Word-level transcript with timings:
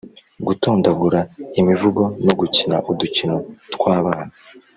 --gutondagura 0.03 1.19
imivugo 1.59 2.03
no 2.25 2.33
gukina 2.39 2.75
udukino 2.91 3.35
tw’abana 3.73 4.33